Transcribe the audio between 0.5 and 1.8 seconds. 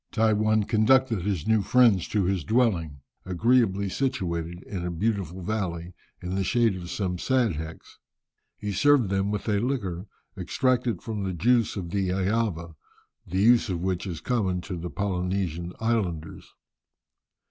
conducted his new